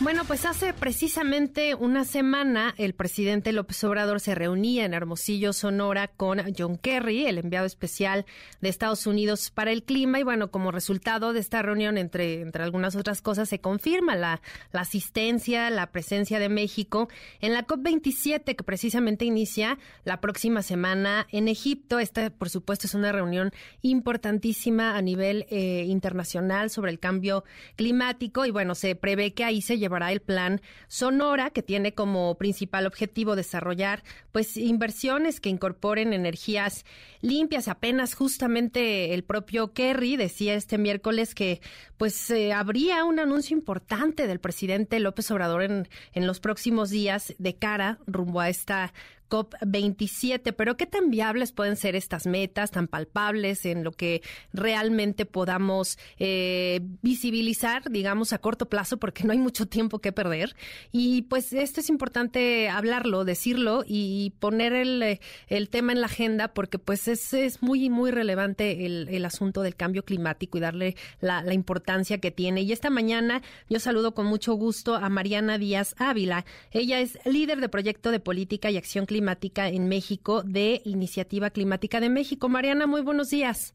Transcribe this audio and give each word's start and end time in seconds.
Bueno, 0.00 0.24
pues 0.24 0.44
hace 0.44 0.74
precisamente 0.74 1.76
una 1.76 2.04
semana 2.04 2.74
el 2.78 2.94
presidente 2.94 3.52
López 3.52 3.84
Obrador 3.84 4.18
se 4.18 4.34
reunía 4.34 4.84
en 4.84 4.92
Hermosillo, 4.92 5.52
Sonora, 5.52 6.08
con 6.08 6.40
John 6.58 6.78
Kerry, 6.78 7.26
el 7.26 7.38
enviado 7.38 7.64
especial 7.64 8.26
de 8.60 8.70
Estados 8.70 9.06
Unidos 9.06 9.52
para 9.52 9.70
el 9.70 9.84
clima. 9.84 10.18
Y 10.18 10.24
bueno, 10.24 10.50
como 10.50 10.72
resultado 10.72 11.32
de 11.32 11.38
esta 11.38 11.62
reunión, 11.62 11.96
entre, 11.96 12.40
entre 12.40 12.64
algunas 12.64 12.96
otras 12.96 13.22
cosas, 13.22 13.48
se 13.48 13.60
confirma 13.60 14.16
la, 14.16 14.42
la 14.72 14.80
asistencia, 14.80 15.70
la 15.70 15.92
presencia 15.92 16.40
de 16.40 16.48
México 16.48 17.08
en 17.40 17.52
la 17.52 17.64
COP27, 17.64 18.56
que 18.56 18.64
precisamente 18.64 19.24
inicia 19.24 19.78
la 20.02 20.20
próxima 20.20 20.62
semana 20.62 21.28
en 21.30 21.46
Egipto. 21.46 22.00
Esta, 22.00 22.30
por 22.30 22.50
supuesto, 22.50 22.88
es 22.88 22.94
una 22.94 23.12
reunión 23.12 23.52
importantísima 23.80 24.96
a 24.96 25.02
nivel 25.02 25.46
eh, 25.50 25.84
internacional 25.86 26.68
sobre 26.70 26.90
el 26.90 26.98
cambio 26.98 27.44
climático. 27.76 28.44
Y 28.44 28.50
bueno, 28.50 28.74
se 28.74 28.96
prevé 28.96 29.34
que 29.34 29.44
ahí 29.44 29.62
se 29.62 29.83
lleva 29.84 30.12
el 30.12 30.20
plan 30.20 30.60
Sonora, 30.88 31.50
que 31.50 31.62
tiene 31.62 31.94
como 31.94 32.36
principal 32.36 32.86
objetivo 32.86 33.36
desarrollar 33.36 34.02
pues 34.32 34.56
inversiones 34.56 35.40
que 35.40 35.48
incorporen 35.48 36.12
energías 36.12 36.84
limpias. 37.20 37.68
Apenas 37.68 38.14
justamente 38.14 39.14
el 39.14 39.24
propio 39.24 39.72
Kerry 39.72 40.16
decía 40.16 40.54
este 40.54 40.78
miércoles 40.78 41.34
que 41.34 41.60
pues 41.96 42.30
eh, 42.30 42.52
habría 42.52 43.04
un 43.04 43.18
anuncio 43.18 43.56
importante 43.56 44.26
del 44.26 44.40
presidente 44.40 44.98
López 45.00 45.30
Obrador 45.30 45.62
en, 45.62 45.88
en 46.12 46.26
los 46.26 46.40
próximos 46.40 46.90
días 46.90 47.34
de 47.38 47.56
cara 47.56 47.98
rumbo 48.06 48.40
a 48.40 48.48
esta 48.48 48.92
COP27. 49.34 50.52
Pero 50.52 50.76
¿qué 50.76 50.86
tan 50.86 51.10
viables 51.10 51.50
pueden 51.50 51.76
ser 51.76 51.96
estas 51.96 52.26
metas, 52.26 52.70
tan 52.70 52.86
palpables 52.86 53.66
en 53.66 53.82
lo 53.82 53.90
que 53.90 54.22
realmente 54.52 55.26
podamos 55.26 55.98
eh, 56.18 56.80
visibilizar, 57.02 57.90
digamos, 57.90 58.32
a 58.32 58.38
corto 58.38 58.68
plazo, 58.68 58.98
porque 58.98 59.24
no 59.24 59.32
hay 59.32 59.38
mucho 59.38 59.66
tiempo 59.66 59.98
que 59.98 60.12
perder? 60.12 60.54
Y 60.92 61.22
pues 61.22 61.52
esto 61.52 61.80
es 61.80 61.88
importante 61.88 62.68
hablarlo, 62.68 63.24
decirlo 63.24 63.84
y 63.86 64.34
poner 64.38 64.72
el, 64.72 65.18
el 65.48 65.68
tema 65.68 65.92
en 65.92 66.00
la 66.00 66.06
agenda, 66.06 66.54
porque 66.54 66.78
pues 66.78 67.08
es, 67.08 67.34
es 67.34 67.60
muy, 67.60 67.90
muy 67.90 68.12
relevante 68.12 68.86
el, 68.86 69.08
el 69.10 69.24
asunto 69.24 69.62
del 69.62 69.74
cambio 69.74 70.04
climático 70.04 70.58
y 70.58 70.60
darle 70.60 70.96
la 71.20 71.54
importancia 71.54 72.18
que 72.18 72.30
tiene. 72.30 72.62
Y 72.62 72.70
esta 72.70 72.90
mañana 72.90 73.42
yo 73.68 73.80
saludo 73.80 74.14
con 74.14 74.26
mucho 74.26 74.54
gusto 74.54 74.94
a 74.94 75.08
Mariana 75.08 75.58
Díaz 75.58 75.96
Ávila. 75.98 76.44
Ella 76.70 77.00
es 77.00 77.18
líder 77.24 77.60
de 77.60 77.68
proyecto 77.68 78.12
de 78.12 78.20
política 78.20 78.70
y 78.70 78.76
acción 78.76 79.06
climática 79.06 79.23
climática 79.24 79.68
en 79.68 79.88
México 79.88 80.42
de 80.42 80.82
Iniciativa 80.84 81.48
Climática 81.48 81.98
de 81.98 82.10
México. 82.10 82.50
Mariana, 82.50 82.86
muy 82.86 83.00
buenos 83.00 83.30
días. 83.30 83.74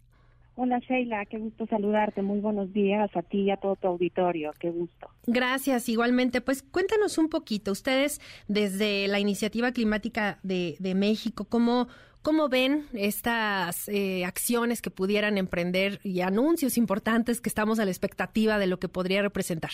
Hola 0.56 0.78
Sheila, 0.78 1.26
qué 1.26 1.40
gusto 1.40 1.66
saludarte. 1.66 2.22
Muy 2.22 2.40
buenos 2.40 2.72
días 2.72 3.10
a 3.16 3.24
ti 3.24 3.44
y 3.44 3.50
a 3.50 3.58
todo 3.58 3.76
tu 3.78 3.88
auditorio. 3.88 4.52
Qué 4.60 4.70
gusto. 4.70 5.08
Gracias, 5.26 5.90
igualmente. 5.90 6.42
Pues 6.42 6.62
cuéntanos 6.62 7.18
un 7.18 7.30
poquito, 7.30 7.72
ustedes 7.72 8.22
desde 8.48 9.08
la 9.08 9.20
Iniciativa 9.20 9.72
Climática 9.72 10.38
de, 10.44 10.76
de 10.80 10.94
México, 10.94 11.46
¿cómo, 11.46 11.88
¿Cómo 12.22 12.48
ven 12.50 12.86
estas 12.94 13.88
eh, 13.88 14.26
acciones 14.26 14.82
que 14.82 14.92
pudieran 14.92 15.38
emprender 15.38 16.00
y 16.04 16.20
anuncios 16.22 16.78
importantes 16.78 17.40
que 17.42 17.50
estamos 17.50 17.80
a 17.80 17.86
la 17.86 17.92
expectativa 17.92 18.60
de 18.60 18.68
lo 18.68 18.78
que 18.78 18.90
podría 18.90 19.22
representar? 19.22 19.72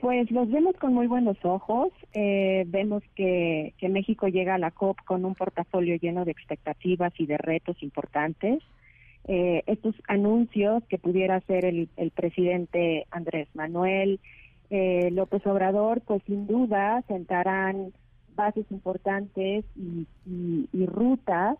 Pues 0.00 0.30
los 0.30 0.48
vemos 0.48 0.76
con 0.76 0.94
muy 0.94 1.08
buenos 1.08 1.36
ojos. 1.42 1.88
Eh, 2.12 2.64
vemos 2.68 3.02
que, 3.16 3.74
México 3.82 4.28
llega 4.28 4.54
a 4.54 4.58
la 4.58 4.70
COP 4.70 5.00
con 5.04 5.24
un 5.24 5.34
portafolio 5.34 5.96
lleno 5.96 6.24
de 6.24 6.30
expectativas 6.30 7.12
y 7.18 7.26
de 7.26 7.36
retos 7.36 7.82
importantes. 7.82 8.62
Eh, 9.26 9.64
estos 9.66 9.96
anuncios 10.06 10.84
que 10.84 10.98
pudiera 10.98 11.36
hacer 11.36 11.64
el, 11.64 11.88
presidente 12.14 13.06
Andrés 13.10 13.48
Manuel 13.54 14.20
eh, 14.70 15.10
López 15.10 15.44
Obrador, 15.46 16.00
pues 16.02 16.22
sin 16.26 16.46
duda 16.46 17.02
sentarán 17.08 17.92
bases 18.36 18.66
importantes 18.70 19.64
y, 19.74 20.06
y, 20.72 20.86
rutas 20.86 21.58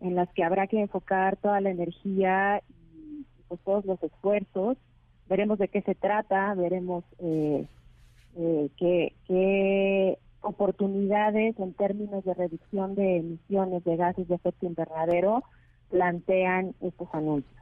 en 0.00 0.14
las 0.14 0.28
que 0.30 0.42
habrá 0.42 0.66
que 0.66 0.80
enfocar 0.80 1.36
toda 1.36 1.60
la 1.60 1.70
energía 1.70 2.62
y 2.70 3.24
pues, 3.48 3.60
todos 3.60 3.84
los 3.84 4.02
esfuerzos 4.02 4.78
veremos 5.28 5.58
de 5.58 5.68
qué 5.68 5.82
se 5.82 5.94
trata, 5.94 6.54
veremos 6.54 7.04
eh, 7.18 7.66
eh, 8.36 8.70
qué, 8.76 10.18
oportunidades 10.40 11.58
en 11.58 11.72
términos 11.72 12.22
de 12.24 12.34
reducción 12.34 12.94
de 12.94 13.16
emisiones 13.16 13.82
de 13.84 13.96
gases 13.96 14.28
de 14.28 14.34
efecto 14.34 14.66
invernadero 14.66 15.42
plantean 15.90 16.74
estos 16.82 17.08
anuncios. 17.12 17.54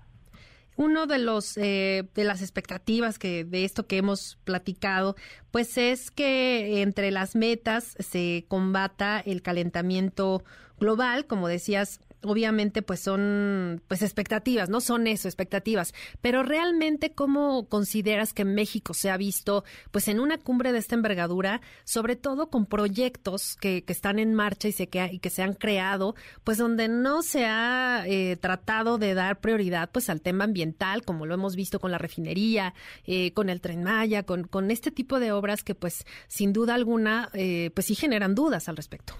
Uno 0.76 1.06
de 1.06 1.18
los 1.18 1.56
eh, 1.58 2.08
de 2.14 2.24
las 2.24 2.42
expectativas 2.42 3.18
que 3.20 3.44
de 3.44 3.64
esto 3.64 3.86
que 3.86 3.98
hemos 3.98 4.38
platicado, 4.44 5.14
pues 5.52 5.78
es 5.78 6.10
que 6.10 6.82
entre 6.82 7.12
las 7.12 7.36
metas 7.36 7.94
se 8.00 8.46
combata 8.48 9.20
el 9.20 9.42
calentamiento 9.42 10.42
global, 10.80 11.26
como 11.26 11.46
decías, 11.46 12.00
obviamente 12.22 12.82
pues 12.82 13.00
son 13.00 13.82
pues 13.88 14.02
expectativas, 14.02 14.68
no 14.68 14.80
son 14.80 15.06
eso, 15.06 15.28
expectativas, 15.28 15.94
pero 16.20 16.42
realmente 16.42 17.12
cómo 17.12 17.68
consideras 17.68 18.32
que 18.32 18.44
México 18.44 18.94
se 18.94 19.10
ha 19.10 19.16
visto 19.16 19.64
pues 19.90 20.08
en 20.08 20.20
una 20.20 20.38
cumbre 20.38 20.72
de 20.72 20.78
esta 20.78 20.94
envergadura, 20.94 21.60
sobre 21.84 22.16
todo 22.16 22.50
con 22.50 22.66
proyectos 22.66 23.56
que, 23.60 23.84
que 23.84 23.92
están 23.92 24.18
en 24.18 24.34
marcha 24.34 24.68
y 24.68 24.72
se, 24.72 24.88
que, 24.88 25.08
y 25.12 25.18
que 25.18 25.30
se 25.30 25.42
han 25.42 25.54
creado, 25.54 26.14
pues 26.44 26.58
donde 26.58 26.88
no 26.88 27.22
se 27.22 27.44
ha 27.44 28.04
eh, 28.06 28.36
tratado 28.36 28.98
de 28.98 29.14
dar 29.14 29.40
prioridad 29.40 29.90
pues 29.90 30.10
al 30.10 30.20
tema 30.20 30.44
ambiental, 30.44 31.04
como 31.04 31.26
lo 31.26 31.34
hemos 31.34 31.56
visto 31.56 31.80
con 31.80 31.90
la 31.90 31.98
refinería, 31.98 32.74
eh, 33.06 33.32
con 33.32 33.48
el 33.48 33.60
tren 33.60 33.82
Maya, 33.82 34.22
con, 34.24 34.44
con 34.44 34.70
este 34.70 34.90
tipo 34.90 35.20
de 35.20 35.32
obras 35.32 35.64
que 35.64 35.74
pues 35.74 36.04
sin 36.28 36.52
duda 36.52 36.74
alguna 36.74 37.30
eh, 37.34 37.70
pues 37.74 37.86
sí 37.86 37.94
generan 37.94 38.34
dudas 38.34 38.68
al 38.68 38.76
respecto. 38.76 39.14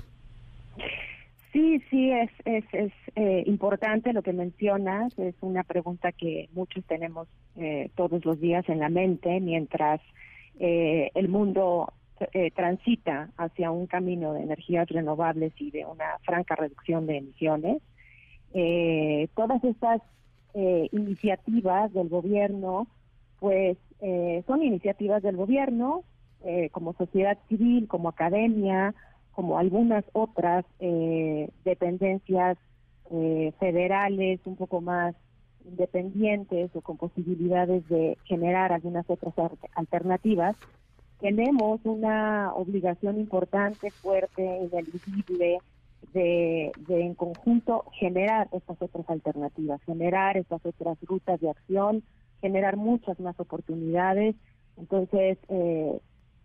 Sí, 1.53 1.83
sí, 1.91 2.11
es, 2.11 2.31
es, 2.47 2.93
eh, 3.15 3.45
importante 3.47 4.15
lo 4.15 4.23
que 4.23 4.33
mencionas. 4.33 5.17
Es 5.19 5.35
una 5.43 5.65
pregunta 5.65 6.11
que 6.11 6.49
muchos 6.55 6.83
tenemos 6.87 7.29
eh, 7.57 7.91
todos 7.95 8.25
los 8.25 8.41
días 8.41 8.67
en 8.71 8.79
la 8.79 8.89
mente 8.89 9.39
mientras 9.41 10.01
eh, 10.59 11.11
el 11.15 11.29
mundo 11.29 11.93
transita 12.55 13.31
hacia 13.37 13.73
un 13.73 13.89
camino 13.89 14.33
de 14.33 14.43
energías 14.43 14.89
renovables 14.89 15.53
y 15.59 15.73
de 15.73 15.85
una 15.85 16.19
franca 16.25 16.55
reducción 16.55 17.05
de 17.05 17.17
emisiones. 17.17 17.83
todas 19.35 19.65
estas 19.65 20.01
iniciativas 20.93 21.93
del 21.93 22.09
gobierno, 22.09 22.87
pues 23.41 23.77
son 24.47 24.63
iniciativas 24.63 25.21
del 25.25 25.35
gobierno, 25.35 26.05
como 26.71 26.93
sociedad 26.93 27.37
civil, 27.49 27.89
como 27.89 28.11
academia, 28.11 28.95
como 29.33 29.59
algunas 29.59 30.05
otras 30.13 30.65
eh, 30.79 31.49
dependencias 31.65 32.59
eh, 33.11 33.53
federales 33.59 34.41
un 34.45 34.57
poco 34.57 34.81
más 34.81 35.15
independientes 35.65 36.71
o 36.75 36.81
con 36.81 36.97
posibilidades 36.97 37.89
de 37.89 38.19
generar 38.25 38.73
algunas 38.73 39.09
otras 39.09 39.35
alternativas, 39.75 40.57
tenemos 41.21 41.81
una 41.85 42.53
obligación 42.55 43.19
importante, 43.19 43.91
fuerte, 43.91 44.43
ineludible, 44.43 45.59
de, 46.13 46.73
de 46.89 47.01
en 47.01 47.15
conjunto 47.15 47.85
generar 47.93 48.49
estas 48.53 48.81
otras 48.83 49.09
alternativas, 49.09 49.81
generar 49.85 50.37
estas 50.37 50.65
otras 50.67 50.99
rutas 51.03 51.41
de 51.41 51.51
acción, 51.51 52.03
generar 52.41 52.77
muchas 52.77 53.19
más 53.21 53.39
oportunidades. 53.39 54.35
Entonces, 54.77 55.39
eh, 55.49 56.01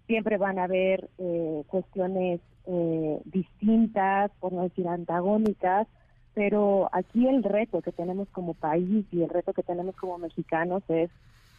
siempre 0.06 0.38
van 0.38 0.60
a 0.60 0.66
haber 0.66 1.10
eh, 1.18 1.64
cuestiones 1.68 2.40
eh, 2.68 3.22
distintas, 3.26 4.32
por 4.40 4.54
no 4.54 4.64
decir 4.64 4.88
antagónicas, 4.88 5.88
pero 6.34 6.90
aquí 6.92 7.28
el 7.28 7.44
reto 7.44 7.82
que 7.82 7.92
tenemos 7.92 8.28
como 8.30 8.54
país 8.54 9.06
y 9.12 9.24
el 9.24 9.30
reto 9.30 9.54
que 9.54 9.64
tenemos 9.64 9.96
como 9.96 10.18
mexicanos 10.20 10.84
es 10.90 11.10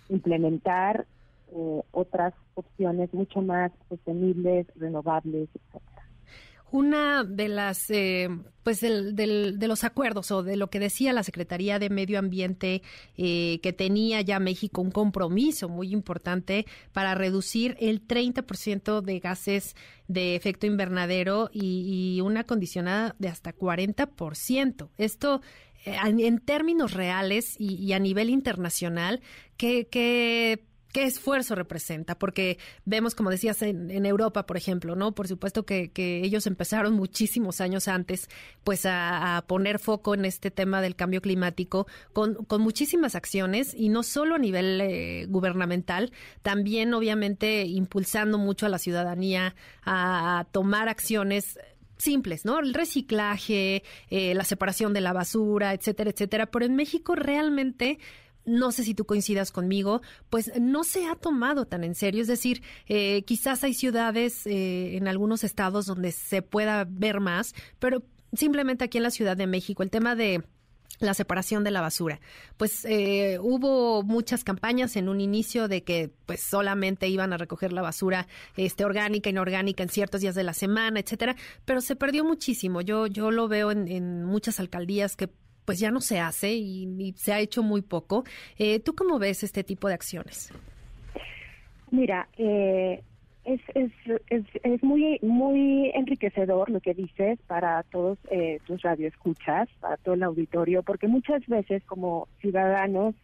implementar 0.08 1.06
eh, 1.52 1.82
otras 1.93 2.34
opciones 2.55 3.12
mucho 3.12 3.43
más 3.43 3.72
sostenibles, 3.88 4.66
renovables, 4.76 5.49
etcétera. 5.55 5.88
Una 6.70 7.24
de 7.24 7.48
las, 7.48 7.88
eh, 7.88 8.28
pues, 8.62 8.80
del, 8.80 9.14
de 9.16 9.68
los 9.68 9.84
acuerdos 9.84 10.30
o 10.30 10.42
de 10.42 10.56
lo 10.56 10.68
que 10.68 10.78
decía 10.78 11.14
la 11.14 11.22
Secretaría 11.22 11.78
de 11.78 11.88
Medio 11.88 12.18
Ambiente, 12.18 12.82
eh, 13.16 13.58
que 13.62 13.72
tenía 13.72 14.20
ya 14.20 14.38
México 14.38 14.82
un 14.82 14.90
compromiso 14.90 15.70
muy 15.70 15.92
importante 15.92 16.66
para 16.92 17.14
reducir 17.14 17.76
el 17.80 18.06
30% 18.06 19.00
de 19.00 19.18
gases 19.18 19.76
de 20.08 20.36
efecto 20.36 20.66
invernadero 20.66 21.50
y, 21.52 22.20
una 22.20 22.44
condicionada 22.44 23.14
de 23.18 23.28
hasta 23.28 23.54
40%. 23.54 24.90
Esto, 24.98 25.40
eh, 25.86 25.96
en 26.04 26.38
términos 26.38 26.92
reales 26.92 27.54
y, 27.58 27.92
a 27.92 27.98
nivel 27.98 28.28
internacional, 28.28 29.20
¿qué, 29.56 29.86
qué 29.90 30.67
qué 30.93 31.05
esfuerzo 31.05 31.55
representa, 31.55 32.19
porque 32.19 32.58
vemos, 32.85 33.14
como 33.14 33.31
decías, 33.31 33.61
en, 33.62 34.06
Europa, 34.06 34.46
por 34.46 34.56
ejemplo, 34.56 34.96
¿no? 34.96 35.12
Por 35.12 35.29
supuesto 35.29 35.64
que, 35.64 35.90
ellos 35.99 36.46
empezaron 36.46 36.94
muchísimos 36.94 37.61
años 37.61 37.88
antes, 37.88 38.29
pues, 38.64 38.87
a, 38.87 39.44
poner 39.46 39.79
foco 39.79 40.14
en 40.14 40.25
este 40.25 40.50
tema 40.50 40.81
del 40.81 40.96
cambio 40.96 41.20
climático 41.20 41.87
con, 42.12 42.35
con 42.44 42.61
muchísimas 42.61 43.14
acciones 43.14 43.75
y 43.75 43.88
no 43.88 44.02
solo 44.02 44.35
a 44.35 44.38
nivel 44.38 44.81
eh, 44.81 45.26
gubernamental, 45.29 46.12
también, 46.43 46.94
obviamente, 46.94 47.64
impulsando 47.64 48.38
mucho 48.38 48.67
a 48.67 48.69
la 48.69 48.79
ciudadanía 48.79 49.55
a, 49.85 50.46
tomar 50.52 50.88
acciones 50.88 51.58
simples, 51.96 52.44
¿no? 52.44 52.61
El 52.61 52.75
reciclaje, 52.75 53.82
eh, 54.11 54.35
la 54.35 54.44
separación 54.44 54.93
de 54.94 55.00
la 55.00 55.12
basura, 55.12 55.75
etcétera, 55.75 56.11
etcétera. 56.11 56.46
Pero 56.46 56.64
en 56.64 56.76
México 56.76 57.14
realmente 57.14 57.99
no 58.48 58.72
sé 58.72 58.82
si 58.82 58.94
tú 58.94 59.04
coincidas 59.04 59.52
conmigo, 59.52 60.02
pues 60.30 60.52
no 60.60 60.84
se 60.84 61.06
ha 61.06 61.14
tomado 61.14 61.66
tan 61.66 61.84
en 61.84 61.94
serio. 61.94 62.22
Es 62.22 62.28
decir, 62.28 62.62
eh, 62.86 63.22
quizás 63.22 63.62
hay 63.62 63.74
ciudades 63.74 64.46
eh, 64.46 64.96
en 64.96 65.06
algunos 65.06 65.44
estados 65.44 65.86
donde 65.86 66.12
se 66.12 66.42
pueda 66.42 66.86
ver 66.88 67.20
más, 67.20 67.54
pero 67.78 68.02
simplemente 68.32 68.84
aquí 68.84 68.98
en 68.98 69.04
la 69.04 69.10
Ciudad 69.10 69.36
de 69.36 69.46
México, 69.46 69.82
el 69.82 69.90
tema 69.90 70.14
de 70.14 70.42
la 71.00 71.14
separación 71.14 71.62
de 71.62 71.70
la 71.70 71.80
basura. 71.80 72.20
Pues 72.56 72.84
eh, 72.84 73.38
hubo 73.40 74.02
muchas 74.02 74.42
campañas 74.42 74.96
en 74.96 75.08
un 75.08 75.20
inicio 75.20 75.68
de 75.68 75.84
que 75.84 76.10
pues 76.26 76.40
solamente 76.40 77.08
iban 77.08 77.32
a 77.32 77.36
recoger 77.36 77.72
la 77.72 77.82
basura 77.82 78.26
este 78.56 78.84
orgánica, 78.84 79.30
inorgánica 79.30 79.82
en 79.82 79.90
ciertos 79.90 80.22
días 80.22 80.34
de 80.34 80.42
la 80.42 80.54
semana, 80.54 80.98
etcétera, 80.98 81.36
pero 81.64 81.80
se 81.80 81.94
perdió 81.94 82.24
muchísimo. 82.24 82.80
Yo 82.80 83.06
yo 83.06 83.30
lo 83.30 83.46
veo 83.46 83.70
en, 83.70 83.86
en 83.86 84.24
muchas 84.24 84.58
alcaldías 84.58 85.14
que 85.14 85.30
pues 85.68 85.80
ya 85.80 85.90
no 85.90 86.00
se 86.00 86.18
hace 86.18 86.54
y, 86.54 87.12
se 87.18 87.30
ha 87.30 87.40
hecho 87.40 87.62
muy 87.62 87.82
poco. 87.82 88.24
Eh, 88.58 88.80
¿Tú 88.80 88.94
cómo 88.94 89.18
ves 89.18 89.44
este 89.44 89.62
tipo 89.62 89.86
de 89.86 89.92
acciones? 89.92 90.50
Mira, 91.90 92.26
eh, 92.38 93.02
es, 93.44 93.60
es, 93.74 93.92
es, 94.62 94.82
muy 94.82 95.18
muy 95.20 95.90
enriquecedor 95.94 96.70
lo 96.70 96.80
que 96.80 96.94
dices 96.94 97.38
para 97.46 97.82
todos 97.82 98.16
eh, 98.30 98.60
tus 98.66 98.80
radioescuchas, 98.80 99.68
para 99.78 99.98
todo 99.98 100.14
el 100.14 100.22
auditorio, 100.22 100.82
porque 100.82 101.06
muchas 101.06 101.46
veces 101.46 101.82
como 101.84 102.28
ciudadanos 102.40 103.14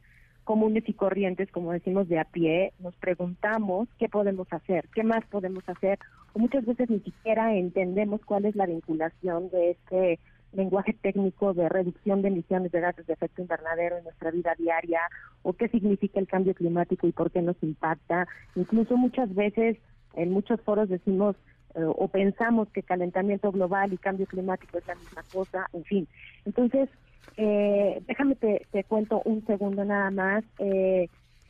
comunes 0.44 0.86
y 0.86 0.92
corrientes, 0.92 1.50
como 1.50 1.72
decimos 1.72 2.10
de 2.10 2.18
a 2.18 2.24
pie, 2.24 2.74
nos 2.78 2.94
preguntamos 2.96 3.88
qué 3.98 4.10
podemos 4.10 4.52
hacer, 4.52 4.86
qué 4.94 5.02
más 5.02 5.24
podemos 5.30 5.66
hacer, 5.66 5.98
o 6.34 6.40
muchas 6.40 6.66
veces 6.66 6.90
ni 6.90 7.00
siquiera 7.00 7.54
entendemos 7.54 8.20
cuál 8.26 8.44
es 8.44 8.54
la 8.54 8.66
vinculación 8.66 9.48
de 9.48 9.70
este 9.70 10.20
lenguaje 10.54 10.92
técnico 10.94 11.54
de 11.54 11.68
reducción 11.68 12.22
de 12.22 12.28
emisiones 12.28 12.72
de 12.72 12.80
gases 12.80 13.06
de 13.06 13.12
efecto 13.12 13.42
invernadero 13.42 13.98
en 13.98 14.04
nuestra 14.04 14.30
vida 14.30 14.54
diaria 14.58 15.00
o 15.42 15.52
qué 15.52 15.68
significa 15.68 16.20
el 16.20 16.26
cambio 16.26 16.54
climático 16.54 17.06
y 17.06 17.12
por 17.12 17.30
qué 17.30 17.42
nos 17.42 17.56
impacta. 17.62 18.26
Incluso 18.54 18.96
muchas 18.96 19.34
veces 19.34 19.76
en 20.14 20.30
muchos 20.30 20.60
foros 20.60 20.88
decimos 20.88 21.36
eh, 21.74 21.84
o 21.84 22.08
pensamos 22.08 22.68
que 22.70 22.82
calentamiento 22.82 23.50
global 23.50 23.92
y 23.92 23.98
cambio 23.98 24.26
climático 24.26 24.78
es 24.78 24.86
la 24.86 24.94
misma 24.94 25.22
cosa, 25.32 25.68
en 25.72 25.84
fin. 25.84 26.08
Entonces, 26.44 26.88
eh, 27.36 28.00
déjame 28.06 28.36
te, 28.36 28.66
te, 28.70 28.84
cuento 28.84 29.22
un 29.24 29.44
segundo 29.46 29.84
nada 29.84 30.10
más. 30.10 30.44
Eh, 30.58 31.08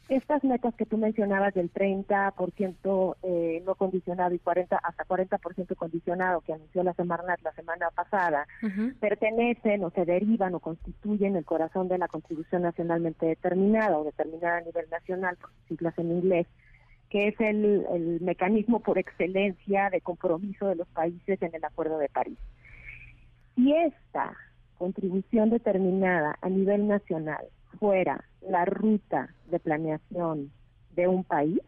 estas 0.09 0.45
metas 0.45 0.75
que 0.75 0.87
tú 0.87 0.99
mencionabas 0.99 1.55
del 1.55 1.73
30% 1.73 3.17
eh, 3.23 3.63
no 3.65 3.75
condicionado 3.75 4.35
y 4.35 4.39
40 4.39 4.77
hasta 4.77 5.05
40% 5.05 5.75
condicionado 5.77 6.41
que 6.43 6.53
anunció 6.53 6.83
la 6.83 6.93
semana 6.95 7.37
la 7.43 7.53
semana 7.53 7.91
pasada 7.95 8.47
pertenecen 9.01 9.85
o 9.85 9.91
se 9.91 10.05
derivan 10.05 10.55
o 10.55 10.61
constituyen 10.61 11.37
el 11.37 11.45
corazón 11.45 11.89
de 11.89 11.99
la 11.99 12.09
contribución 12.09 12.63
nacionalmente 12.63 13.27
determinada 13.27 13.99
o 13.99 14.05
determinada 14.05 14.59
a 14.59 14.61
nivel 14.61 14.89
nacional, 14.91 15.37
por 15.37 15.51
siglas 15.69 15.97
en 15.99 16.11
inglés, 16.11 16.47
que 17.09 17.29
es 17.29 17.41
el, 17.41 17.87
el 17.93 18.21
mecanismo 18.21 18.81
por 18.81 18.99
excelencia 18.99 19.91
de 19.91 20.01
compromiso 20.01 20.67
de 20.67 20.77
los 20.77 20.89
países 20.89 21.41
en 21.41 21.55
el 21.55 21.65
Acuerdo 21.65 21.99
de 21.99 22.09
París. 22.09 22.39
Y 23.57 23.73
esta 23.73 24.37
contribución 24.85 25.49
determinada 25.49 26.37
a 26.43 26.49
nivel 26.51 26.87
nacional 26.87 27.47
fuera 27.79 28.23
la 28.47 28.67
ruta 28.67 29.31
de 29.51 29.59
planeación 29.59 30.53
de 30.95 31.09
un 31.09 31.25
país, 31.25 31.59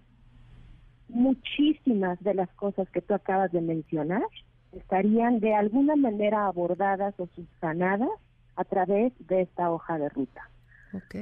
muchísimas 1.09 2.23
de 2.23 2.35
las 2.35 2.51
cosas 2.51 2.87
que 2.91 3.01
tú 3.01 3.15
acabas 3.15 3.51
de 3.53 3.63
mencionar 3.63 4.27
estarían 4.73 5.41
de 5.41 5.55
alguna 5.55 5.97
manera 5.97 6.45
abordadas 6.45 7.19
o 7.19 7.27
subsanadas 7.35 8.11
a 8.55 8.65
través 8.65 9.15
de 9.27 9.41
esta 9.41 9.71
hoja 9.71 9.97
de 9.99 10.11
ruta. 10.11 10.51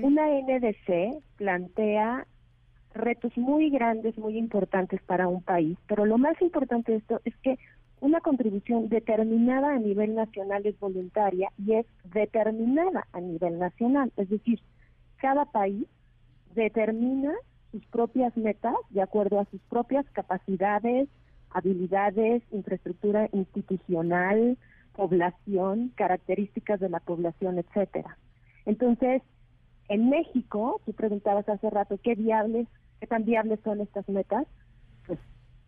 Una 0.03 0.27
NDC 0.27 1.23
plantea 1.37 2.27
retos 2.93 3.37
muy 3.39 3.71
grandes, 3.71 4.19
muy 4.19 4.37
importantes 4.37 5.01
para 5.03 5.29
un 5.29 5.45
país, 5.45 5.79
pero 5.87 6.07
lo 6.07 6.19
más 6.19 6.41
importante 6.43 6.91
de 6.91 6.99
esto 6.99 7.21
es 7.25 7.37
que 7.37 7.57
una 8.05 8.21
contribución 8.21 8.91
determinada 8.91 9.75
a 9.75 9.79
nivel 9.79 10.15
nacional 10.15 10.67
es 10.67 10.79
voluntaria 10.79 11.49
y 11.57 11.73
es 11.73 11.87
determinada 12.05 13.07
a 13.13 13.21
nivel 13.23 13.59
nacional, 13.59 14.13
es 14.19 14.29
decir, 14.29 14.61
cada 15.17 15.47
país 15.47 15.87
determina 16.55 17.33
sus 17.73 17.83
propias 17.87 18.37
metas 18.37 18.75
de 18.91 19.01
acuerdo 19.01 19.41
a 19.41 19.47
sus 19.47 19.63
propias 19.71 20.05
capacidades, 20.11 21.09
habilidades, 21.49 22.43
infraestructura 22.53 23.31
institucional, 23.33 24.59
población, 24.95 25.91
características 25.97 26.81
de 26.81 26.91
la 26.91 27.01
población, 27.01 27.59
etcétera. 27.59 28.19
Entonces, 28.67 29.23
en 29.89 30.11
México, 30.11 30.83
tú 30.85 30.93
preguntabas 30.93 31.49
hace 31.49 31.71
rato 31.71 31.99
qué 32.03 32.15
viables, 32.17 32.69
qué 33.01 33.07
tan 33.07 33.25
viables 33.25 33.61
son 33.65 33.81
estas 33.81 34.07
metas, 34.11 34.47
pues 35.07 35.19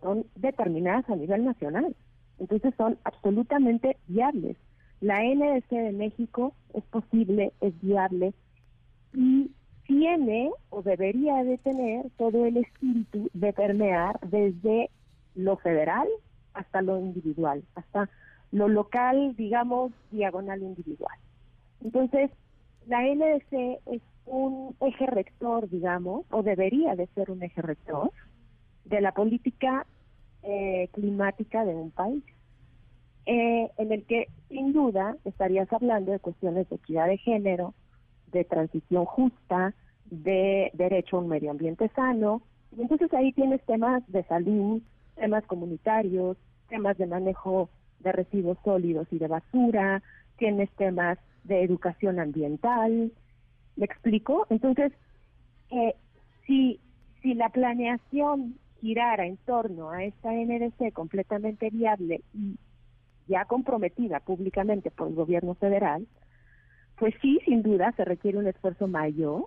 son 0.02 0.26
determinadas 0.34 1.08
a 1.08 1.16
nivel 1.16 1.46
nacional. 1.46 1.96
Entonces 2.38 2.74
son 2.76 2.98
absolutamente 3.04 3.96
viables. 4.08 4.56
La 5.00 5.22
NDC 5.22 5.68
de 5.68 5.92
México 5.92 6.54
es 6.74 6.84
posible, 6.84 7.52
es 7.60 7.78
viable, 7.80 8.32
y 9.12 9.50
tiene 9.86 10.50
o 10.70 10.82
debería 10.82 11.44
de 11.44 11.58
tener 11.58 12.10
todo 12.18 12.44
el 12.44 12.56
espíritu 12.58 13.30
de 13.32 13.52
permear 13.52 14.18
desde 14.20 14.90
lo 15.34 15.56
federal 15.58 16.08
hasta 16.54 16.82
lo 16.82 16.98
individual, 16.98 17.62
hasta 17.74 18.08
lo 18.50 18.68
local, 18.68 19.34
digamos, 19.36 19.92
diagonal 20.10 20.62
individual. 20.62 21.16
Entonces, 21.82 22.30
la 22.86 23.02
NDC 23.02 23.80
es 23.86 24.02
un 24.26 24.74
eje 24.80 25.06
rector, 25.06 25.68
digamos, 25.68 26.24
o 26.30 26.42
debería 26.42 26.96
de 26.96 27.06
ser 27.08 27.30
un 27.30 27.42
eje 27.42 27.62
rector 27.62 28.10
de 28.84 29.00
la 29.00 29.12
política 29.12 29.86
eh, 30.46 30.88
climática 30.92 31.64
de 31.64 31.74
un 31.74 31.90
país, 31.90 32.22
eh, 33.26 33.68
en 33.78 33.92
el 33.92 34.04
que 34.04 34.28
sin 34.48 34.72
duda 34.72 35.16
estarías 35.24 35.72
hablando 35.72 36.12
de 36.12 36.20
cuestiones 36.20 36.68
de 36.68 36.76
equidad 36.76 37.08
de 37.08 37.18
género, 37.18 37.74
de 38.30 38.44
transición 38.44 39.04
justa, 39.04 39.74
de 40.04 40.70
derecho 40.74 41.16
a 41.16 41.20
un 41.20 41.28
medio 41.28 41.50
ambiente 41.50 41.88
sano. 41.96 42.42
Y 42.76 42.82
entonces 42.82 43.12
ahí 43.12 43.32
tienes 43.32 43.60
temas 43.64 44.04
de 44.06 44.22
salud, 44.24 44.80
temas 45.16 45.44
comunitarios, 45.46 46.36
temas 46.68 46.96
de 46.98 47.06
manejo 47.06 47.68
de 48.00 48.12
residuos 48.12 48.58
sólidos 48.62 49.08
y 49.10 49.18
de 49.18 49.26
basura, 49.26 50.02
tienes 50.38 50.70
temas 50.76 51.18
de 51.42 51.62
educación 51.62 52.20
ambiental. 52.20 53.10
¿Me 53.74 53.84
explico? 53.84 54.46
Entonces, 54.50 54.92
eh, 55.70 55.96
si, 56.46 56.78
si 57.22 57.34
la 57.34 57.48
planeación 57.48 58.58
girara 58.86 59.26
en 59.26 59.36
torno 59.38 59.90
a 59.90 60.04
esta 60.04 60.30
NDC 60.30 60.92
completamente 60.92 61.70
viable 61.70 62.22
y 62.32 62.56
ya 63.26 63.44
comprometida 63.44 64.20
públicamente 64.20 64.92
por 64.92 65.08
el 65.08 65.14
gobierno 65.16 65.54
federal, 65.54 66.06
pues 66.96 67.12
sí, 67.20 67.40
sin 67.44 67.62
duda 67.62 67.92
se 67.96 68.04
requiere 68.04 68.38
un 68.38 68.46
esfuerzo 68.46 68.86
mayor, 68.86 69.46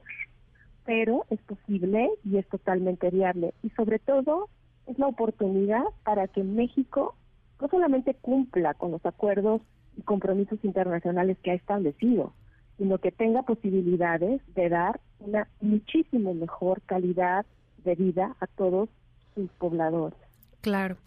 pero 0.85 1.25
es 1.29 1.39
posible 1.43 2.09
y 2.25 2.35
es 2.37 2.47
totalmente 2.49 3.09
viable. 3.09 3.53
Y 3.63 3.69
sobre 3.69 3.99
todo 3.99 4.49
es 4.87 4.99
la 4.99 5.07
oportunidad 5.07 5.85
para 6.03 6.27
que 6.27 6.43
México 6.43 7.15
no 7.61 7.69
solamente 7.69 8.15
cumpla 8.15 8.73
con 8.73 8.91
los 8.91 9.05
acuerdos 9.05 9.61
y 9.95 10.01
compromisos 10.01 10.59
internacionales 10.63 11.37
que 11.41 11.51
ha 11.51 11.55
establecido, 11.55 12.33
sino 12.77 12.97
que 12.97 13.11
tenga 13.11 13.43
posibilidades 13.43 14.41
de 14.53 14.67
dar 14.67 14.99
una 15.19 15.47
muchísimo 15.61 16.33
mejor 16.33 16.81
calidad 16.81 17.45
de 17.85 17.95
vida 17.95 18.35
a 18.41 18.47
todos 18.47 18.89
sus. 19.35 20.13
Claro. 20.61 20.97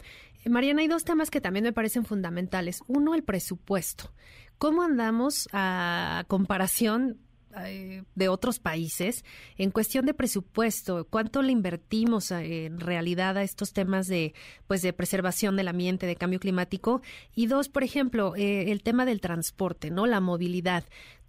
Mariana, 0.45 0.81
hay 0.81 0.87
dos 0.87 1.05
temas 1.05 1.29
que 1.29 1.41
también 1.41 1.63
me 1.63 1.73
parecen 1.73 2.05
fundamentales. 2.05 2.81
Uno, 2.87 3.15
el 3.15 3.23
presupuesto. 3.23 4.11
¿Cómo 4.57 4.83
andamos 4.83 5.47
a 5.53 6.25
comparación 6.27 7.19
eh, 7.65 8.03
de 8.15 8.29
otros 8.29 8.57
países 8.59 9.23
en 9.57 9.69
cuestión 9.69 10.07
de 10.07 10.15
presupuesto, 10.15 11.05
cuánto 11.07 11.43
le 11.43 11.51
invertimos 11.51 12.31
eh, 12.31 12.65
en 12.65 12.79
realidad 12.79 13.37
a 13.37 13.43
estos 13.43 13.73
temas 13.73 14.07
de 14.07 14.33
pues 14.65 14.81
de 14.81 14.91
preservación 14.91 15.55
del 15.55 15.67
ambiente, 15.67 16.07
de 16.07 16.15
cambio 16.15 16.39
climático 16.39 17.01
y 17.35 17.45
dos, 17.45 17.69
por 17.69 17.83
ejemplo, 17.83 18.35
eh, 18.35 18.71
el 18.71 18.81
tema 18.81 19.05
del 19.05 19.21
transporte, 19.21 19.91
¿no? 19.91 20.07
La 20.07 20.19
movilidad. 20.19 20.83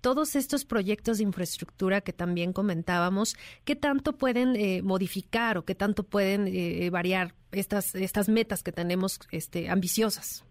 Todos 0.04 0.36
estos 0.36 0.66
proyectos 0.66 1.16
de 1.16 1.24
infraestructura 1.24 2.02
que 2.02 2.12
también 2.12 2.52
comentábamos, 2.52 3.38
¿qué 3.64 3.74
tanto 3.74 4.12
pueden 4.12 4.54
eh, 4.54 4.82
modificar 4.82 5.56
o 5.56 5.64
qué 5.64 5.74
tanto 5.74 6.02
pueden 6.02 6.46
eh, 6.46 6.90
variar 6.90 7.32
estas, 7.52 7.94
estas 7.94 8.28
metas 8.28 8.62
que 8.62 8.70
tenemos 8.70 9.18
este, 9.32 9.70
ambiciosas? 9.70 10.44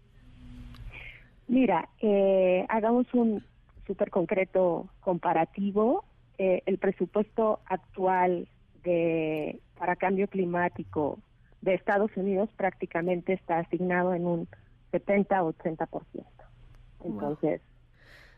Mira, 1.46 1.88
eh, 2.00 2.66
hagamos 2.68 3.06
un 3.14 3.44
súper 3.86 4.10
concreto 4.10 4.88
comparativo. 4.98 6.04
el 6.36 6.78
presupuesto 6.78 7.60
actual 7.66 8.48
de 8.82 9.60
para 9.78 9.94
cambio 9.94 10.26
climático 10.26 11.20
de 11.62 11.74
Estados 11.74 12.10
Unidos 12.16 12.50
prácticamente 12.56 13.34
está 13.34 13.60
asignado 13.60 14.14
en 14.14 14.26
un 14.26 14.48
70 14.90 15.44
o 15.44 15.52
80%. 15.52 16.24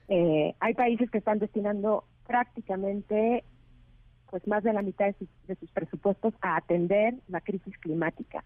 Eh, 0.09 0.55
hay 0.61 0.75
países 0.75 1.11
que 1.11 1.19
están 1.19 1.39
destinando 1.39 2.05
prácticamente 2.27 3.45
pues 4.31 4.47
más 4.47 4.63
de 4.65 4.73
la 4.73 4.83
mitad 4.83 5.07
de 5.07 5.57
sus, 5.57 5.71
presupuestos 5.71 6.35
a 6.41 6.57
atender 6.57 7.15
la 7.29 7.41
crisis 7.41 7.77
climática. 7.79 8.45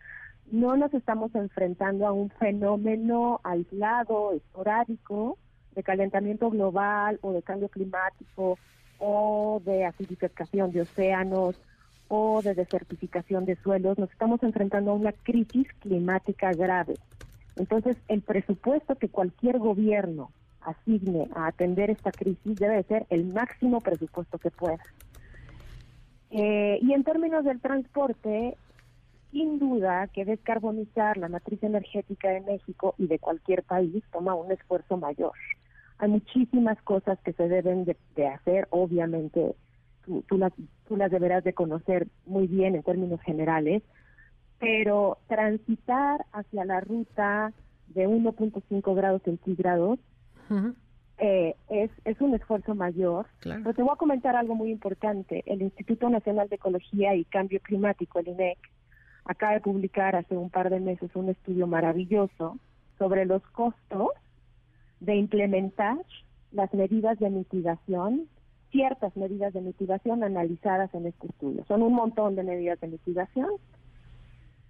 No 0.50 0.76
nos 0.76 0.92
estamos 0.94 1.34
enfrentando 1.34 2.06
a 2.06 2.12
un 2.12 2.30
fenómeno 2.30 3.40
aislado, 3.44 4.32
esporádico, 4.32 5.38
de 5.74 5.82
calentamiento 5.82 6.50
global 6.50 7.18
o 7.22 7.32
de 7.32 7.42
cambio 7.42 7.68
climático 7.68 8.58
o 8.98 9.62
de 9.64 9.86
acidificación 9.86 10.72
de 10.72 10.82
océanos 10.82 11.60
o 12.08 12.42
de 12.42 12.54
desertificación 12.54 13.44
de 13.44 13.54
suelos, 13.56 13.96
nos 13.96 14.10
estamos 14.10 14.42
enfrentando 14.42 14.90
a 14.90 14.94
una 14.94 15.12
crisis 15.12 15.68
climática 15.78 16.52
grave. 16.52 16.94
Entonces, 17.54 17.96
el 18.08 18.20
presupuesto 18.22 18.96
que 18.96 19.08
cualquier 19.08 19.58
gobierno 19.60 20.32
asigne 20.62 21.28
a 21.34 21.46
atender 21.46 21.90
esta 21.90 22.12
crisis 22.12 22.56
debe 22.58 22.82
ser 22.84 23.06
el 23.10 23.32
máximo 23.32 23.80
presupuesto 23.80 24.38
que 24.38 24.50
pueda. 24.50 24.78
Eh, 26.30 26.78
y 26.80 26.92
en 26.92 27.02
términos 27.04 27.44
del 27.44 27.60
transporte, 27.60 28.56
sin 29.32 29.58
duda 29.58 30.08
que 30.08 30.24
descarbonizar 30.24 31.16
la 31.16 31.28
matriz 31.28 31.62
energética 31.62 32.30
de 32.30 32.40
México 32.40 32.94
y 32.98 33.06
de 33.06 33.18
cualquier 33.18 33.62
país 33.62 34.02
toma 34.12 34.34
un 34.34 34.50
esfuerzo 34.52 34.96
mayor. 34.96 35.32
Hay 35.98 36.08
muchísimas 36.08 36.80
cosas 36.82 37.18
que 37.20 37.32
se 37.32 37.48
deben 37.48 37.84
de, 37.84 38.26
hacer, 38.26 38.66
obviamente 38.70 39.54
tú, 40.04 40.24
tú, 40.28 40.38
las, 40.38 40.52
tú 40.88 40.96
las 40.96 41.10
deberás 41.10 41.44
de 41.44 41.52
conocer 41.52 42.08
muy 42.26 42.46
bien 42.46 42.74
en 42.74 42.82
términos 42.82 43.20
generales, 43.22 43.82
pero 44.58 45.18
transitar 45.28 46.24
hacia 46.32 46.64
la 46.64 46.80
ruta 46.80 47.52
de 47.88 48.08
1.5 48.08 48.94
grados 48.94 49.22
centígrados 49.22 49.98
eh, 51.18 51.54
es, 51.68 51.90
es 52.04 52.20
un 52.20 52.34
esfuerzo 52.34 52.74
mayor. 52.74 53.26
Pero 53.42 53.74
te 53.74 53.82
voy 53.82 53.92
a 53.92 53.96
comentar 53.96 54.36
algo 54.36 54.54
muy 54.54 54.70
importante. 54.70 55.42
El 55.46 55.62
Instituto 55.62 56.08
Nacional 56.08 56.48
de 56.48 56.56
Ecología 56.56 57.14
y 57.14 57.24
Cambio 57.24 57.60
Climático, 57.60 58.18
el 58.18 58.28
INEC, 58.28 58.58
acaba 59.24 59.52
de 59.52 59.60
publicar 59.60 60.16
hace 60.16 60.36
un 60.36 60.50
par 60.50 60.70
de 60.70 60.80
meses 60.80 61.10
un 61.14 61.28
estudio 61.28 61.66
maravilloso 61.66 62.58
sobre 62.98 63.26
los 63.26 63.42
costos 63.48 64.08
de 65.00 65.16
implementar 65.16 65.98
las 66.52 66.72
medidas 66.74 67.18
de 67.18 67.30
mitigación, 67.30 68.28
ciertas 68.70 69.16
medidas 69.16 69.52
de 69.52 69.60
mitigación 69.60 70.24
analizadas 70.24 70.92
en 70.94 71.06
este 71.06 71.26
estudio. 71.28 71.64
Son 71.66 71.82
un 71.82 71.94
montón 71.94 72.34
de 72.34 72.44
medidas 72.44 72.80
de 72.80 72.88
mitigación. 72.88 73.48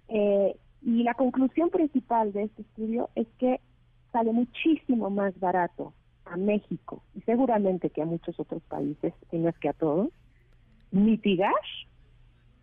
Eh, 0.09 0.55
y 0.81 1.03
la 1.03 1.13
conclusión 1.13 1.69
principal 1.69 2.33
de 2.33 2.43
este 2.43 2.63
estudio 2.63 3.09
es 3.15 3.27
que 3.37 3.61
sale 4.11 4.31
muchísimo 4.31 5.09
más 5.09 5.37
barato 5.39 5.93
a 6.25 6.37
México 6.37 7.01
y 7.15 7.21
seguramente 7.21 7.89
que 7.89 8.01
a 8.01 8.05
muchos 8.05 8.39
otros 8.39 8.61
países, 8.63 9.13
no 9.31 9.49
es 9.49 9.57
que 9.57 9.69
a 9.69 9.73
todos, 9.73 10.09
mitigar 10.91 11.53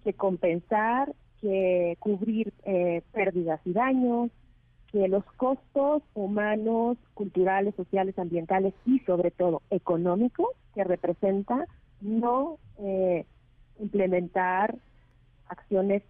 que 0.05 0.13
compensar, 0.15 1.13
que 1.41 1.97
cubrir 2.01 2.53
eh, 2.65 3.03
pérdidas 3.13 3.61
y 3.65 3.73
daños, 3.73 4.31
que 4.91 5.07
los 5.09 5.25
costos 5.37 6.03
humanos, 6.15 6.97
culturales, 7.15 7.75
sociales, 7.75 8.19
ambientales 8.19 8.75
y 8.87 9.01
sobre 9.01 9.31
todo 9.31 9.63
económicos 9.71 10.49
que 10.75 10.85
representa 10.85 11.67
no 12.01 12.59
eh, 12.79 13.27
implementar 13.79 14.77
acciones 15.49 16.03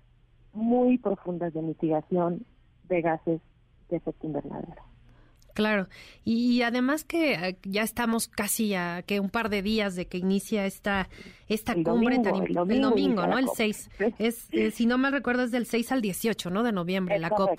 muy 0.53 0.99
profundas 0.99 1.53
de 1.55 1.63
mitigación 1.63 2.45
de 2.89 3.03
gases 3.03 3.41
de 3.89 3.97
efecto 3.97 4.27
invernadero. 4.27 4.88
Claro, 5.59 5.89
y, 6.25 6.63
además 6.63 7.03
que 7.03 7.35
eh, 7.35 7.59
ya 7.65 7.83
estamos 7.83 8.29
casi 8.29 8.75
a 8.75 9.03
que 9.05 9.19
un 9.19 9.29
par 9.29 9.49
de 9.49 9.61
días 9.61 9.97
de 9.97 10.07
que 10.07 10.17
inicia 10.17 10.67
esta 10.67 11.09
esta 11.49 11.75
cumbre 11.75 12.15
el 12.15 12.81
domingo, 12.81 13.27
¿no? 13.27 13.39
El 13.39 13.49
6 13.53 13.91
es 14.21 14.47
eh, 14.53 14.71
si 14.71 14.87
no 14.87 14.99
me 14.99 15.11
recuerdo 15.11 15.43
es 15.43 15.51
del 15.51 15.67
6 15.67 15.91
al 15.91 16.01
18, 16.01 16.51
¿no? 16.51 16.63
De 16.63 16.71
noviembre 16.71 17.19
la 17.19 17.31
COP. 17.31 17.59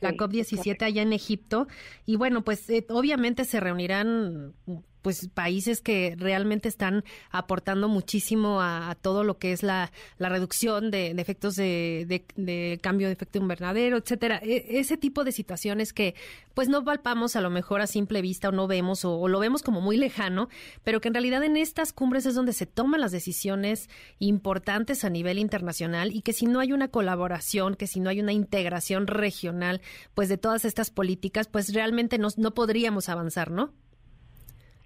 la 0.00 0.14
COP17 0.14 0.84
allá 0.84 1.02
en 1.02 1.12
Egipto. 1.12 1.68
Y 2.06 2.16
bueno, 2.16 2.44
pues 2.44 2.70
eh, 2.70 2.86
obviamente 2.88 3.44
se 3.44 3.60
reunirán 3.60 4.54
pues 5.04 5.28
países 5.28 5.82
que 5.82 6.16
realmente 6.18 6.66
están 6.66 7.04
aportando 7.30 7.90
muchísimo 7.90 8.62
a, 8.62 8.96
todo 9.02 9.22
lo 9.22 9.36
que 9.36 9.52
es 9.52 9.62
la, 9.62 9.92
reducción 10.18 10.90
de, 10.90 11.10
efectos 11.10 11.56
de, 11.56 12.80
cambio 12.82 13.08
de 13.08 13.12
efecto 13.12 13.36
invernadero, 13.36 13.98
etcétera. 13.98 14.40
E, 14.42 14.80
ese 14.80 14.96
tipo 14.96 15.22
de 15.22 15.32
situaciones 15.32 15.92
que 15.92 16.14
pues 16.54 16.70
no 16.70 16.82
palpamos 16.84 17.36
a 17.36 17.42
lo 17.42 17.50
mejor 17.50 17.82
a 17.82 17.86
simple 17.86 18.22
vista 18.22 18.48
o 18.48 18.52
no 18.52 18.66
vemos 18.66 19.04
o, 19.04 19.28
lo 19.28 19.38
vemos 19.40 19.62
como 19.62 19.82
muy 19.82 19.98
lejano, 19.98 20.48
pero 20.84 21.02
que 21.02 21.08
en 21.08 21.14
realidad 21.14 21.44
en 21.44 21.58
estas 21.58 21.92
cumbres 21.92 22.24
es 22.24 22.34
donde 22.34 22.54
se 22.54 22.64
toman 22.64 23.02
las 23.02 23.12
decisiones 23.12 23.90
importantes 24.20 25.04
a 25.04 25.10
nivel 25.10 25.38
internacional 25.38 26.12
y 26.14 26.22
que 26.22 26.32
si 26.32 26.46
no 26.46 26.60
hay 26.60 26.72
una 26.72 26.88
colaboración, 26.88 27.74
que 27.74 27.86
si 27.86 28.00
no 28.00 28.08
hay 28.08 28.20
una 28.20 28.32
integración 28.32 29.06
regional, 29.06 29.82
pues 30.14 30.30
de 30.30 30.38
todas 30.38 30.64
estas 30.64 30.88
políticas, 30.88 31.46
pues 31.46 31.74
realmente 31.74 32.16
no, 32.16 32.28
no 32.38 32.54
podríamos 32.54 33.10
avanzar, 33.10 33.50
¿no? 33.50 33.70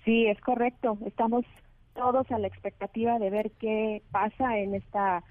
Sí, 0.08 0.26
es 0.26 0.40
correcto. 0.40 0.96
Estamos 1.04 1.44
todos 1.94 2.30
a 2.30 2.38
la 2.38 2.46
expectativa 2.46 3.18
de 3.18 3.28
ver 3.28 3.50
qué 3.60 4.00
pasa 4.10 4.56
en 4.56 4.74
esta 4.74 5.22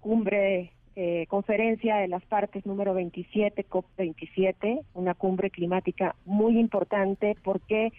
cumbre, 0.00 0.72
eh, 0.96 1.26
conferencia 1.28 1.98
de 1.98 2.08
las 2.08 2.24
partes 2.26 2.66
número 2.66 2.94
27, 2.94 3.64
COP27, 3.68 4.82
una 4.94 5.14
cumbre 5.14 5.50
climática 5.50 6.16
muy 6.24 6.58
importante 6.58 7.36
porque 7.44 7.92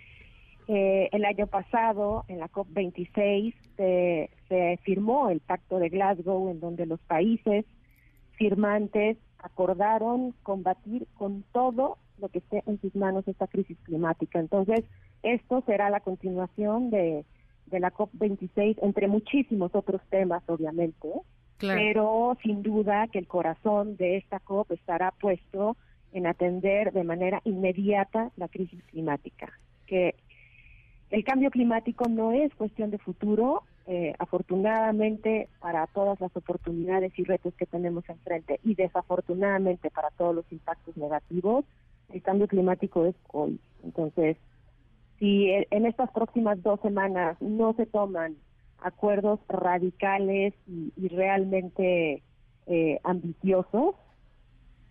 eh, 0.67 1.07
el 1.13 1.23
año 1.23 1.47
pasado, 1.47 2.25
en 2.27 2.39
la 2.39 2.49
COP26, 2.49 3.55
se, 3.77 4.29
se 4.49 4.77
firmó 4.83 5.29
el 5.29 5.39
Pacto 5.39 5.79
de 5.79 5.87
Glasgow, 5.87 6.49
en 6.49 6.59
donde 6.59 6.85
los 6.85 6.99
países 6.99 7.63
firmantes 8.31 9.15
acordaron 9.37 10.33
combatir 10.43 11.07
con 11.13 11.45
todo 11.53 11.97
lo 12.17 12.27
que 12.27 12.39
esté 12.39 12.61
en 12.65 12.77
sus 12.81 12.93
manos 12.93 13.25
esta 13.25 13.47
crisis 13.47 13.77
climática. 13.85 14.37
Entonces, 14.37 14.83
esto 15.23 15.63
será 15.65 15.89
la 15.89 15.99
continuación 15.99 16.89
de, 16.89 17.25
la 17.71 17.91
COP26, 17.91 18.77
entre 18.81 19.07
muchísimos 19.07 19.75
otros 19.75 20.01
temas, 20.09 20.43
obviamente, 20.47 21.09
pero 21.59 22.37
sin 22.41 22.63
duda 22.63 23.07
que 23.07 23.19
el 23.19 23.27
corazón 23.27 23.97
de 23.97 24.17
esta 24.17 24.39
COP 24.39 24.71
estará 24.71 25.11
puesto 25.11 25.75
en 26.13 26.25
atender 26.25 26.91
de 26.93 27.03
manera 27.03 27.41
inmediata 27.43 28.31
la 28.37 28.47
crisis 28.47 28.81
climática, 28.85 29.51
que 29.85 30.15
el 31.09 31.23
cambio 31.23 31.51
climático 31.51 32.07
no 32.07 32.31
es 32.31 32.53
cuestión 32.55 32.91
de 32.91 32.97
futuro, 32.97 33.63
eh, 33.87 34.13
afortunadamente 34.19 35.49
para 35.59 35.87
todas 35.87 36.19
las 36.21 36.35
oportunidades 36.35 37.11
y 37.17 37.23
retos 37.23 37.55
que 37.55 37.65
tenemos 37.65 38.07
enfrente 38.07 38.59
y 38.63 38.75
desafortunadamente 38.75 39.89
para 39.89 40.11
todos 40.11 40.35
los 40.35 40.51
impactos 40.51 40.95
negativos, 40.95 41.65
el 42.13 42.21
cambio 42.21 42.47
climático 42.47 43.05
es 43.05 43.15
hoy. 43.31 43.59
Entonces, 43.83 44.37
si 45.19 45.51
en 45.51 45.85
estas 45.85 46.09
próximas 46.11 46.61
dos 46.63 46.79
semanas 46.81 47.37
no 47.41 47.73
se 47.73 47.85
toman 47.85 48.37
acuerdos 48.81 49.39
radicales 49.49 50.53
y, 50.67 51.07
realmente 51.09 52.23
eh, 52.67 52.99
ambiciosos, 53.03 53.95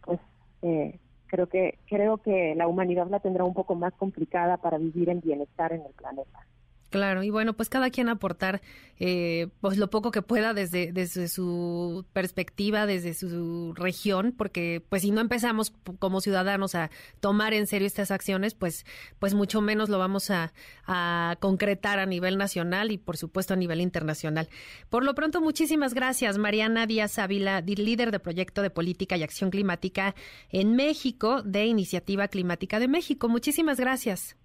pues 0.04 0.20
eh, 0.62 0.98
creo 1.26 1.48
que 1.48 1.78
creo 1.88 2.18
que 2.18 2.54
la 2.54 2.68
humanidad 2.68 3.08
la 3.08 3.20
tendrá 3.20 3.44
un 3.44 3.54
poco 3.54 3.74
más 3.74 3.94
complicada 3.94 4.58
para 4.58 4.78
vivir 4.78 5.08
en 5.08 5.20
bienestar 5.20 5.72
en 5.72 5.82
el 5.82 5.92
planeta. 5.92 6.47
Claro, 6.90 7.22
y 7.22 7.28
bueno, 7.28 7.52
pues 7.52 7.68
cada 7.68 7.90
quien 7.90 8.08
aportar 8.08 8.62
eh, 8.98 9.48
pues 9.60 9.76
lo 9.76 9.90
poco 9.90 10.10
que 10.10 10.22
pueda 10.22 10.54
desde, 10.54 10.90
desde 10.90 11.28
su 11.28 12.06
perspectiva, 12.14 12.86
desde 12.86 13.12
su 13.12 13.74
región, 13.74 14.32
porque 14.36 14.82
pues 14.88 15.02
si 15.02 15.10
no 15.10 15.20
empezamos 15.20 15.72
como 15.98 16.22
ciudadanos 16.22 16.74
a 16.74 16.90
tomar 17.20 17.52
en 17.52 17.66
serio 17.66 17.86
estas 17.86 18.10
acciones, 18.10 18.54
pues, 18.54 18.86
pues 19.18 19.34
mucho 19.34 19.60
menos 19.60 19.90
lo 19.90 19.98
vamos 19.98 20.30
a, 20.30 20.54
a 20.86 21.36
concretar 21.40 21.98
a 21.98 22.06
nivel 22.06 22.38
nacional 22.38 22.90
y 22.90 22.96
por 22.96 23.18
supuesto 23.18 23.52
a 23.52 23.56
nivel 23.58 23.82
internacional. 23.82 24.48
Por 24.88 25.04
lo 25.04 25.14
pronto, 25.14 25.42
muchísimas 25.42 25.92
gracias, 25.92 26.38
Mariana 26.38 26.86
Díaz 26.86 27.18
Ávila, 27.18 27.60
líder 27.60 28.12
de 28.12 28.18
proyecto 28.18 28.62
de 28.62 28.70
política 28.70 29.18
y 29.18 29.22
acción 29.22 29.50
climática 29.50 30.14
en 30.48 30.74
México 30.74 31.42
de 31.42 31.66
Iniciativa 31.66 32.28
Climática 32.28 32.80
de 32.80 32.88
México. 32.88 33.28
Muchísimas 33.28 33.78
gracias. 33.78 34.37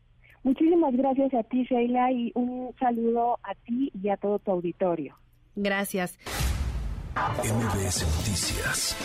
Muchísimas 0.43 0.93
gracias 0.95 1.33
a 1.33 1.43
ti, 1.43 1.63
Sheila, 1.63 2.11
y 2.11 2.31
un 2.35 2.73
saludo 2.79 3.39
a 3.43 3.55
ti 3.55 3.91
y 4.01 4.09
a 4.09 4.17
todo 4.17 4.39
tu 4.39 4.51
auditorio. 4.51 5.15
Gracias. 5.55 6.19
MBS 7.15 8.01
Noticias 8.17 8.97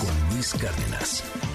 con 0.00 0.34
Luis 0.34 0.54
Cárdenas. 0.54 1.53